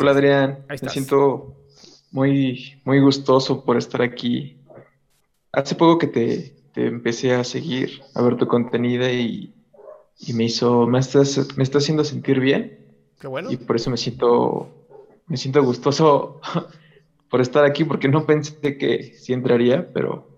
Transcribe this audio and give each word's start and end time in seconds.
Hola 0.00 0.12
Adrián, 0.12 0.64
me 0.66 0.88
siento 0.88 1.56
muy, 2.10 2.80
muy 2.86 3.00
gustoso 3.00 3.62
por 3.66 3.76
estar 3.76 4.00
aquí. 4.00 4.56
Hace 5.52 5.74
poco 5.74 5.98
que 5.98 6.06
te, 6.06 6.54
te 6.72 6.86
empecé 6.86 7.34
a 7.34 7.44
seguir, 7.44 8.00
a 8.14 8.22
ver 8.22 8.38
tu 8.38 8.46
contenido 8.46 9.06
y, 9.10 9.52
y 10.20 10.32
me 10.32 10.44
hizo, 10.44 10.86
me 10.86 11.00
estás, 11.00 11.54
me 11.58 11.62
está 11.64 11.78
haciendo 11.78 12.02
sentir 12.02 12.40
bien 12.40 12.94
Qué 13.20 13.26
bueno. 13.26 13.52
y 13.52 13.58
por 13.58 13.76
eso 13.76 13.90
me 13.90 13.98
siento, 13.98 14.70
me 15.26 15.36
siento 15.36 15.62
gustoso 15.62 16.40
por 17.28 17.42
estar 17.42 17.66
aquí 17.66 17.84
porque 17.84 18.08
no 18.08 18.24
pensé 18.24 18.78
que 18.78 19.12
sí 19.18 19.34
entraría, 19.34 19.92
pero 19.92 20.30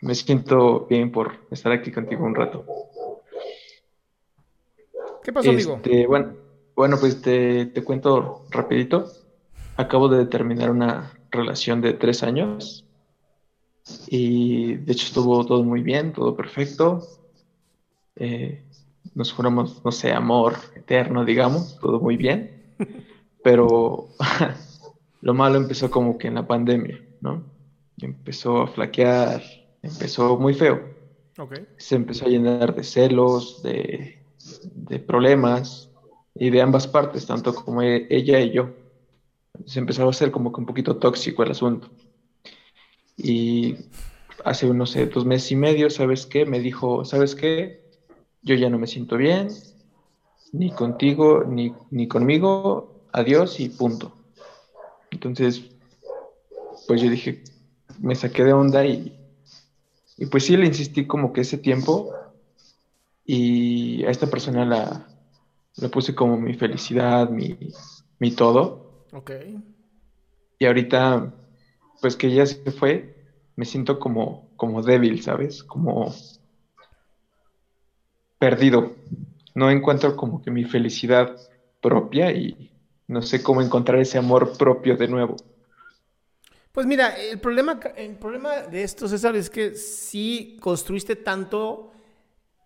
me 0.00 0.14
siento 0.14 0.86
bien 0.86 1.12
por 1.12 1.34
estar 1.50 1.70
aquí 1.70 1.92
contigo 1.92 2.24
un 2.24 2.34
rato. 2.34 2.64
¿Qué 5.22 5.34
pasó, 5.34 5.50
amigo? 5.50 5.76
Este, 5.76 6.06
bueno, 6.06 6.45
bueno, 6.76 6.98
pues 7.00 7.20
te, 7.22 7.66
te 7.66 7.82
cuento 7.84 8.44
rapidito. 8.50 9.10
Acabo 9.76 10.08
de 10.08 10.26
terminar 10.26 10.70
una 10.70 11.14
relación 11.30 11.80
de 11.80 11.94
tres 11.94 12.22
años 12.22 12.84
y 14.08 14.76
de 14.76 14.92
hecho 14.92 15.06
estuvo 15.06 15.44
todo 15.44 15.62
muy 15.64 15.82
bien, 15.82 16.12
todo 16.12 16.36
perfecto. 16.36 17.02
Eh, 18.16 18.62
nos 19.14 19.32
juramos, 19.32 19.84
no 19.84 19.92
sé, 19.92 20.12
amor 20.12 20.56
eterno, 20.74 21.24
digamos, 21.24 21.78
todo 21.80 22.00
muy 22.00 22.16
bien. 22.16 22.50
Pero 23.42 24.08
lo 25.22 25.34
malo 25.34 25.56
empezó 25.56 25.90
como 25.90 26.18
que 26.18 26.28
en 26.28 26.34
la 26.34 26.46
pandemia, 26.46 27.02
¿no? 27.20 27.44
Empezó 28.00 28.62
a 28.62 28.68
flaquear, 28.68 29.42
empezó 29.82 30.38
muy 30.38 30.54
feo 30.54 30.94
Ok. 31.38 31.52
se 31.78 31.96
empezó 31.96 32.26
a 32.26 32.28
llenar 32.28 32.74
de 32.74 32.84
celos, 32.84 33.62
de, 33.62 34.16
de 34.74 34.98
problemas 35.00 35.90
y 36.38 36.50
de 36.50 36.60
ambas 36.60 36.86
partes, 36.86 37.26
tanto 37.26 37.54
como 37.54 37.82
e- 37.82 38.06
ella 38.10 38.40
y 38.40 38.52
yo. 38.52 38.70
Se 39.64 39.78
empezó 39.78 40.06
a 40.06 40.10
hacer 40.10 40.30
como 40.30 40.52
que 40.52 40.60
un 40.60 40.66
poquito 40.66 40.96
tóxico 40.96 41.42
el 41.42 41.50
asunto. 41.50 41.88
Y 43.16 43.76
hace, 44.44 44.66
no 44.72 44.86
sé, 44.86 45.06
dos 45.06 45.24
meses 45.24 45.50
y 45.52 45.56
medio, 45.56 45.88
¿sabes 45.90 46.26
qué? 46.26 46.44
Me 46.44 46.60
dijo, 46.60 47.04
¿sabes 47.04 47.34
qué? 47.34 47.80
Yo 48.42 48.54
ya 48.54 48.68
no 48.68 48.78
me 48.78 48.86
siento 48.86 49.16
bien, 49.16 49.48
ni 50.52 50.70
contigo, 50.70 51.42
ni, 51.44 51.72
ni 51.90 52.06
conmigo, 52.06 52.86
adiós 53.12 53.58
y 53.60 53.70
punto. 53.70 54.14
Entonces, 55.10 55.62
pues 56.86 57.00
yo 57.00 57.10
dije, 57.10 57.42
me 57.98 58.14
saqué 58.14 58.44
de 58.44 58.52
onda 58.52 58.84
y, 58.84 59.18
y 60.18 60.26
pues 60.26 60.44
sí 60.44 60.56
le 60.56 60.66
insistí 60.66 61.06
como 61.06 61.32
que 61.32 61.40
ese 61.40 61.58
tiempo 61.58 62.12
y 63.24 64.04
a 64.04 64.10
esta 64.10 64.28
persona 64.28 64.64
la, 64.64 65.15
la 65.76 65.88
puse 65.88 66.14
como 66.14 66.38
mi 66.38 66.54
felicidad, 66.54 67.28
mi, 67.28 67.56
mi 68.18 68.30
todo. 68.30 69.04
Ok. 69.12 69.30
Y 70.58 70.66
ahorita, 70.66 71.32
pues 72.00 72.16
que 72.16 72.28
ella 72.28 72.46
se 72.46 72.70
fue, 72.70 73.14
me 73.56 73.64
siento 73.64 73.98
como, 73.98 74.46
como 74.56 74.82
débil, 74.82 75.22
¿sabes? 75.22 75.62
Como 75.62 76.14
perdido. 78.38 78.96
No 79.54 79.70
encuentro 79.70 80.16
como 80.16 80.42
que 80.42 80.50
mi 80.50 80.64
felicidad 80.64 81.36
propia 81.80 82.30
y 82.32 82.70
no 83.08 83.22
sé 83.22 83.42
cómo 83.42 83.62
encontrar 83.62 84.00
ese 84.00 84.18
amor 84.18 84.56
propio 84.56 84.96
de 84.96 85.08
nuevo. 85.08 85.36
Pues 86.72 86.86
mira, 86.86 87.16
el 87.16 87.40
problema, 87.40 87.80
el 87.96 88.16
problema 88.16 88.62
de 88.62 88.82
esto, 88.82 89.08
César, 89.08 89.34
es 89.34 89.48
que 89.48 89.74
si 89.74 90.58
construiste 90.60 91.16
tanto 91.16 91.90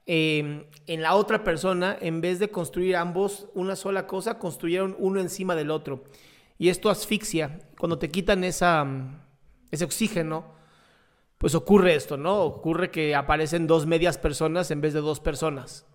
eh, 0.06 0.66
en 0.86 1.02
la 1.02 1.14
otra 1.14 1.44
persona, 1.44 1.96
en 2.00 2.20
vez 2.20 2.38
de 2.38 2.50
construir 2.50 2.96
ambos 2.96 3.48
una 3.54 3.76
sola 3.76 4.06
cosa, 4.06 4.38
construyeron 4.38 4.96
uno 4.98 5.20
encima 5.20 5.54
del 5.54 5.70
otro. 5.70 6.04
Y 6.58 6.68
esto 6.68 6.90
asfixia. 6.90 7.60
Cuando 7.78 7.98
te 7.98 8.10
quitan 8.10 8.40
mm, 8.40 8.44
ese 9.70 9.84
oxígeno, 9.84 10.44
pues 11.38 11.54
ocurre 11.54 11.94
esto, 11.94 12.16
¿no? 12.16 12.42
Ocurre 12.42 12.90
que 12.90 13.14
aparecen 13.14 13.66
dos 13.66 13.86
medias 13.86 14.18
personas 14.18 14.70
en 14.70 14.80
vez 14.80 14.92
de 14.92 15.00
dos 15.00 15.20
personas. 15.20 15.86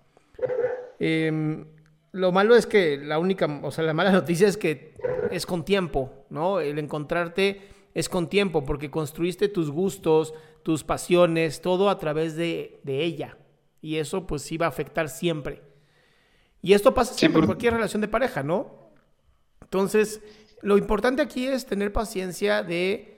Em, 0.97 1.66
lo 2.11 2.31
malo 2.31 2.55
es 2.55 2.66
que 2.66 2.97
la 2.97 3.19
única, 3.19 3.59
o 3.63 3.69
sea, 3.69 3.83
la 3.83 3.93
mala 3.93 4.11
noticia 4.13 4.47
es 4.47 4.57
que 4.57 4.95
es 5.29 5.45
con 5.45 5.66
tiempo, 5.66 6.25
¿no? 6.29 6.59
El 6.59 6.79
encontrarte 6.79 7.61
es 7.93 8.09
con 8.09 8.27
tiempo, 8.27 8.66
porque 8.66 8.89
construiste 8.89 9.49
tus 9.49 9.69
gustos, 9.69 10.33
tus 10.63 10.83
pasiones, 10.83 11.61
todo 11.61 11.89
a 11.89 11.99
través 11.99 12.35
de 12.35 12.79
ella. 12.85 13.37
Y 13.85 13.97
eso 13.97 14.25
pues 14.25 14.41
sí 14.41 14.57
va 14.57 14.66
a 14.66 14.69
afectar 14.69 15.09
siempre. 15.09 15.62
Y 16.62 16.73
esto 16.73 16.94
pasa 16.96 17.13
siempre 17.13 17.40
en 17.40 17.46
por- 17.46 17.56
cualquier 17.56 17.73
relación 17.73 18.01
de 18.01 18.07
pareja, 18.07 18.41
¿no? 18.41 18.90
Entonces, 19.62 20.22
lo 20.63 20.78
importante 20.78 21.22
aquí 21.22 21.46
es 21.46 21.68
tener 21.68 21.94
paciencia 21.94 22.63
de 22.63 23.12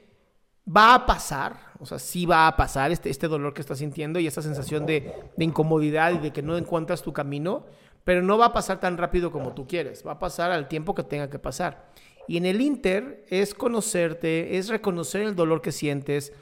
va 0.68 0.94
a 0.94 1.06
pasar, 1.06 1.58
o 1.80 1.86
sea, 1.86 2.00
sí 2.00 2.26
va 2.26 2.48
a 2.48 2.58
pasar 2.58 2.92
este, 2.92 3.10
este 3.10 3.30
dolor 3.30 3.54
que 3.54 3.62
estás 3.62 3.78
sintiendo 3.78 4.20
y 4.20 4.28
esta 4.28 4.42
sensación 4.42 4.86
de, 4.86 5.14
de 5.38 5.46
incomodidad 5.46 6.12
y 6.12 6.18
de 6.18 6.34
que 6.34 6.42
no 6.42 6.58
encuentras 6.58 7.02
tu 7.02 7.14
camino, 7.14 7.66
pero 8.04 8.22
no 8.22 8.38
va 8.38 8.48
a 8.48 8.54
pasar 8.54 8.82
tan 8.82 8.98
rápido 8.98 9.32
como 9.32 9.54
tú 9.54 9.66
quieres, 9.68 10.06
va 10.06 10.14
a 10.14 10.20
pasar 10.20 10.52
al 10.52 10.68
tiempo 10.68 10.94
que 10.94 11.04
tenga 11.04 11.30
que 11.30 11.40
pasar. 11.40 11.88
Y 12.28 12.36
en 12.36 12.46
el 12.46 12.60
Inter 12.60 13.24
es 13.30 13.54
conocerte, 13.54 14.58
es 14.58 14.68
reconocer 14.68 15.22
el 15.22 15.36
dolor 15.36 15.62
que 15.62 15.72
sientes, 15.72 16.34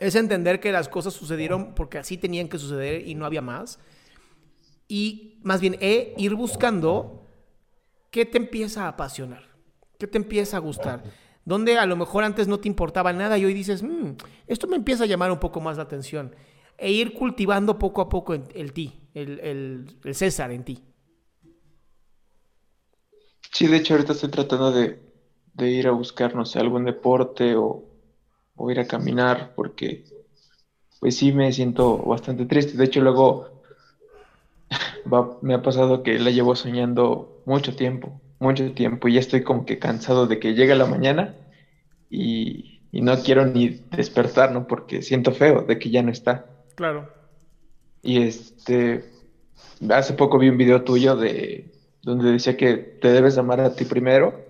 es 0.00 0.14
entender 0.16 0.60
que 0.60 0.72
las 0.72 0.88
cosas 0.88 1.14
sucedieron 1.14 1.74
porque 1.74 1.98
así 1.98 2.18
tenían 2.18 2.48
que 2.48 2.58
suceder 2.58 3.06
y 3.06 3.14
no 3.14 3.26
había 3.26 3.42
más. 3.42 3.78
Y 4.88 5.38
más 5.42 5.60
bien, 5.60 5.76
e 5.80 6.14
ir 6.16 6.34
buscando 6.34 7.22
qué 8.10 8.26
te 8.26 8.38
empieza 8.38 8.84
a 8.84 8.88
apasionar, 8.90 9.44
qué 9.98 10.06
te 10.06 10.18
empieza 10.18 10.56
a 10.58 10.60
gustar. 10.60 11.04
Donde 11.44 11.78
a 11.78 11.86
lo 11.86 11.96
mejor 11.96 12.24
antes 12.24 12.48
no 12.48 12.60
te 12.60 12.68
importaba 12.68 13.12
nada 13.12 13.38
y 13.38 13.44
hoy 13.44 13.54
dices, 13.54 13.82
"Mm, 13.82 14.12
esto 14.46 14.66
me 14.68 14.76
empieza 14.76 15.04
a 15.04 15.06
llamar 15.06 15.30
un 15.32 15.40
poco 15.40 15.60
más 15.60 15.76
la 15.78 15.84
atención. 15.84 16.34
E 16.78 16.92
ir 16.92 17.14
cultivando 17.14 17.78
poco 17.78 18.00
a 18.02 18.08
poco 18.08 18.34
el 18.34 18.72
ti, 18.72 19.00
el, 19.14 19.40
el- 19.40 19.98
el 20.04 20.14
César 20.14 20.50
en 20.52 20.64
ti. 20.64 20.82
Sí, 23.52 23.66
de 23.66 23.76
hecho 23.78 23.94
ahorita 23.94 24.12
estoy 24.12 24.30
tratando 24.30 24.72
de, 24.72 25.00
de 25.54 25.68
ir 25.70 25.86
a 25.88 25.90
buscar, 25.92 26.34
no 26.34 26.44
sé, 26.44 26.58
algún 26.58 26.84
deporte 26.84 27.56
o, 27.56 27.84
o 28.60 28.70
ir 28.72 28.80
a 28.80 28.86
caminar 28.88 29.52
porque 29.56 30.04
pues 31.00 31.16
sí 31.18 31.32
me 31.32 31.52
siento 31.52 31.98
bastante 31.98 32.46
triste. 32.46 32.76
De 32.78 32.84
hecho 32.86 33.00
luego 33.02 33.46
va- 35.12 35.38
me 35.42 35.54
ha 35.54 35.62
pasado 35.62 36.02
que 36.02 36.18
la 36.18 36.30
llevo 36.30 36.54
soñando 36.56 37.40
mucho 37.44 37.74
tiempo, 37.76 38.22
mucho 38.38 38.72
tiempo 38.74 39.08
y 39.08 39.14
ya 39.14 39.20
estoy 39.20 39.42
como 39.42 39.64
que 39.64 39.78
cansado 39.78 40.26
de 40.26 40.38
que 40.38 40.54
llegue 40.54 40.74
la 40.74 40.86
mañana 40.86 41.36
y 42.10 42.72
y 42.92 43.02
no 43.02 43.16
quiero 43.22 43.46
ni 43.46 43.86
despertar, 43.92 44.52
¿no? 44.52 44.66
Porque 44.66 45.02
siento 45.02 45.32
feo 45.32 45.62
de 45.62 45.78
que 45.78 45.90
ya 45.90 46.02
no 46.02 46.10
está. 46.12 46.46
Claro. 46.74 47.08
Y 48.02 48.22
este, 48.22 49.04
hace 49.90 50.14
poco 50.14 50.38
vi 50.38 50.48
un 50.48 50.58
video 50.58 50.84
tuyo 50.84 51.16
de 51.16 51.72
donde 52.02 52.32
decía 52.32 52.56
que 52.56 52.76
te 52.78 53.08
debes 53.12 53.38
amar 53.38 53.60
a 53.60 53.74
ti 53.74 53.84
primero 53.84 54.46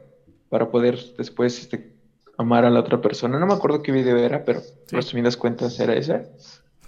para 0.49 0.71
poder 0.71 0.99
después 1.19 1.61
este, 1.61 1.93
amar 2.41 2.65
a 2.65 2.71
la 2.71 2.81
otra 2.81 3.01
persona. 3.01 3.39
No 3.39 3.47
me 3.47 3.55
acuerdo 3.55 3.83
qué 3.83 3.93
video 3.93 4.17
era, 4.19 4.45
pero 4.45 4.63
Sí. 4.87 4.97
resumidas 4.97 5.37
cuentas 5.37 5.79
era 5.81 5.95
ese. 5.95 6.29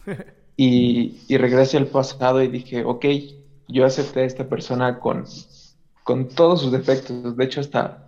Y, 0.57 1.25
y 1.29 1.39
regresé 1.39 1.79
al 1.79 1.89
pasado 1.89 2.43
y 2.43 2.49
dije, 2.49 2.85
ok, 2.85 3.05
yo 3.69 3.85
acepté 3.87 4.21
a 4.21 4.25
esta 4.25 4.49
persona 4.49 4.99
con, 4.99 5.25
con 6.05 6.29
todos 6.29 6.61
sus 6.63 6.73
defectos. 6.73 7.37
De 7.37 7.45
hecho, 7.45 7.61
hasta 7.61 8.07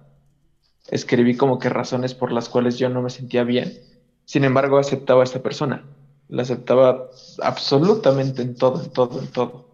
escribí 0.89 1.37
como 1.37 1.59
que 1.59 1.69
razones 1.69 2.15
por 2.15 2.33
las 2.33 2.49
cuales 2.49 2.79
yo 2.79 2.89
no 2.91 3.03
me 3.03 3.11
sentía 3.11 3.45
bien. 3.45 3.75
Sin 4.27 4.45
embargo, 4.45 4.79
aceptaba 4.79 5.23
a 5.23 5.25
esta 5.25 5.41
persona. 5.43 5.89
La 6.29 6.43
aceptaba 6.43 7.09
absolutamente 7.43 8.43
en 8.43 8.57
todo, 8.57 8.83
en 8.83 8.91
todo, 8.93 9.21
en 9.21 9.29
todo. 9.33 9.67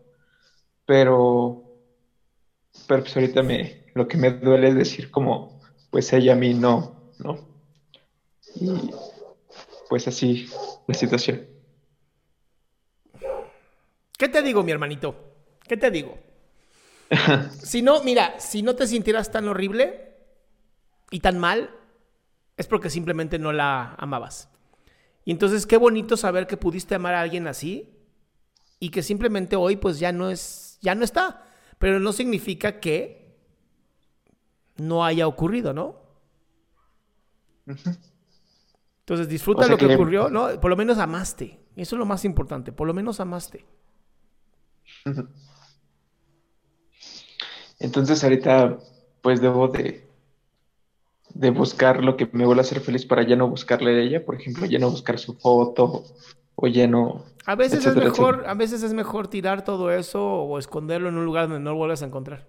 Pero, 0.87 1.65
pero 2.87 3.03
pues 3.03 3.17
ahorita 3.17 3.43
me, 3.43 3.79
lo 3.95 4.09
que 4.09 4.17
me 4.17 4.31
duele 4.33 4.69
es 4.69 4.75
decir 4.77 5.11
como, 5.11 5.57
pues 5.91 6.13
ella 6.13 6.33
a 6.33 6.37
mí 6.37 6.55
no, 6.55 6.97
¿no? 7.19 7.50
Y 8.57 8.91
pues 9.89 10.07
así 10.09 10.49
la 10.87 10.95
situación. 10.95 11.47
¿Qué 14.17 14.29
te 14.29 14.43
digo, 14.43 14.63
mi 14.63 14.71
hermanito? 14.73 15.15
¿Qué 15.67 15.77
te 15.77 15.91
digo? 15.91 16.19
si 17.63 17.83
no, 17.83 18.03
mira, 18.03 18.39
si 18.39 18.63
no 18.63 18.77
te 18.77 18.87
sintieras 18.87 19.31
tan 19.31 19.49
horrible 19.49 20.17
y 21.11 21.21
tan 21.21 21.39
mal, 21.39 21.71
es 22.57 22.67
porque 22.67 22.91
simplemente 22.91 23.39
no 23.39 23.53
la 23.53 23.95
amabas. 23.99 24.51
Y 25.25 25.31
entonces 25.33 25.67
qué 25.67 25.77
bonito 25.77 26.17
saber 26.17 26.47
que 26.47 26.57
pudiste 26.57 26.95
amar 26.95 27.15
a 27.15 27.21
alguien 27.21 27.47
así 27.47 27.89
y 28.79 28.91
que 28.91 29.03
simplemente 29.03 29.57
hoy 29.57 29.77
pues 29.77 29.99
ya 29.99 30.13
no 30.13 30.31
es 30.31 30.79
ya 30.81 30.95
no 30.95 31.05
está, 31.05 31.47
pero 31.79 32.01
no 32.01 32.13
significa 32.13 32.81
que 32.81 33.39
no 34.77 35.05
haya 35.05 35.27
ocurrido, 35.27 35.73
¿no? 35.73 36.01
Entonces 39.11 39.29
disfruta 39.29 39.63
O 39.63 39.65
sea 39.65 39.73
lo 39.73 39.77
que, 39.77 39.89
que- 39.89 39.95
ocurrió, 39.97 40.31
¿no? 40.31 40.61
Por 40.61 40.71
lo 40.71 40.77
menos 40.77 40.99
amaste. 40.99 41.59
Eso 41.75 41.97
es 41.97 41.99
lo 41.99 42.07
más 42.07 42.25
importante, 42.25 42.71
por 42.71 42.87
lo 42.87 42.95
menos 42.95 43.19
amaste. 43.19 43.67
Entonces 47.81 48.23
ahorita 48.23 48.79
pues 49.21 49.41
debo 49.41 49.67
de, 49.67 50.07
de 51.31 51.51
buscar 51.51 52.05
lo 52.05 52.17
que 52.17 52.29
me 52.33 52.47
vuelva 52.47 52.61
a 52.61 52.65
hacer 52.65 52.81
feliz 52.81 53.05
para 53.05 53.27
ya 53.27 53.35
no 53.35 53.49
buscarle 53.49 53.99
a 53.99 54.01
ella, 54.01 54.25
por 54.25 54.37
ejemplo, 54.37 54.65
ya 54.67 54.79
no 54.79 54.91
buscar 54.91 55.19
su 55.19 55.35
foto 55.35 56.05
o 56.55 56.67
ya 56.69 56.87
no... 56.87 57.25
A 57.47 57.57
veces 57.57 57.81
etcétera, 57.81 58.07
es 58.07 58.13
mejor, 58.13 58.35
etcétera. 58.35 58.53
a 58.53 58.55
veces 58.55 58.83
es 58.85 58.93
mejor 58.95 59.27
tirar 59.29 59.65
todo 59.65 59.91
eso 59.91 60.23
o 60.25 60.59
esconderlo 60.59 61.09
en 61.09 61.17
un 61.17 61.25
lugar 61.25 61.49
donde 61.49 61.65
no 61.65 61.71
lo 61.71 61.77
vuelvas 61.77 62.03
a 62.03 62.07
encontrar. 62.07 62.47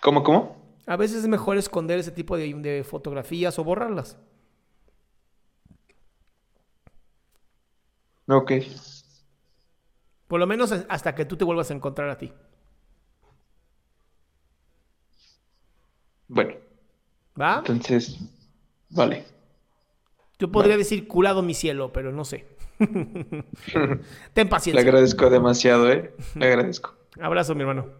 ¿Cómo, 0.00 0.22
cómo? 0.22 0.76
A 0.86 0.96
veces 0.96 1.18
es 1.18 1.28
mejor 1.28 1.56
esconder 1.56 1.98
ese 1.98 2.12
tipo 2.12 2.36
de, 2.36 2.54
de 2.54 2.84
fotografías 2.84 3.58
o 3.58 3.64
borrarlas. 3.64 4.16
Ok, 8.30 8.50
Por 10.28 10.40
lo 10.40 10.46
menos 10.46 10.72
hasta 10.72 11.14
que 11.14 11.26
tú 11.26 11.36
te 11.36 11.44
vuelvas 11.44 11.70
a 11.70 11.74
encontrar 11.74 12.08
a 12.08 12.16
ti. 12.16 12.32
bueno, 16.28 16.54
¿Va? 17.34 17.52
entonces, 17.66 18.18
vale. 18.90 19.26
Yo 20.38 20.50
podría 20.50 20.76
vale. 20.76 20.78
decir 20.78 21.06
curado 21.06 21.42
mi 21.42 21.54
cielo, 21.54 21.92
pero 21.92 22.12
no 22.12 22.24
sé. 22.24 22.46
Ten 24.34 24.48
Le 24.72 24.80
paciencia. 24.80 24.80
agradezco 24.80 25.30
demasiado, 25.30 25.92
¿eh? 25.92 26.12
Le 26.38 26.46
agradezco. 26.46 26.96
Abrazo, 27.20 27.54
mi 27.54 27.60
hermano. 27.62 27.99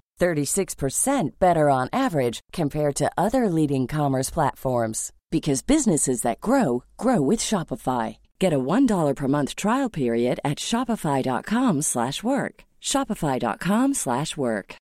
36% 0.21 1.39
better 1.39 1.67
on 1.69 1.89
average 1.91 2.39
compared 2.53 2.95
to 2.95 3.11
other 3.17 3.49
leading 3.49 3.87
commerce 3.87 4.29
platforms 4.29 5.11
because 5.31 5.61
businesses 5.61 6.21
that 6.21 6.41
grow 6.41 6.83
grow 6.97 7.21
with 7.21 7.39
Shopify. 7.39 8.17
Get 8.39 8.53
a 8.53 8.59
$1 8.59 9.15
per 9.15 9.27
month 9.27 9.55
trial 9.55 9.89
period 9.89 10.39
at 10.43 10.59
shopify.com/work. 10.59 12.55
shopify.com/work. 12.91 14.75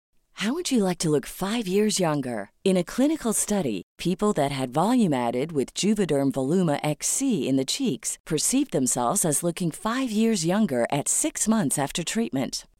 How 0.44 0.54
would 0.54 0.72
you 0.72 0.84
like 0.86 1.00
to 1.00 1.10
look 1.10 1.26
5 1.26 1.68
years 1.68 2.00
younger? 2.00 2.50
In 2.64 2.78
a 2.78 2.90
clinical 2.94 3.34
study, 3.34 3.82
people 3.98 4.32
that 4.34 4.52
had 4.60 4.74
volume 4.74 5.14
added 5.14 5.52
with 5.52 5.74
Juvederm 5.82 6.32
Voluma 6.32 6.80
XC 6.82 7.22
in 7.50 7.58
the 7.58 7.72
cheeks 7.76 8.18
perceived 8.26 8.72
themselves 8.72 9.26
as 9.26 9.44
looking 9.44 9.72
5 9.72 10.10
years 10.12 10.46
younger 10.46 10.84
at 11.00 11.10
6 11.10 11.48
months 11.48 11.78
after 11.78 12.04
treatment. 12.04 12.66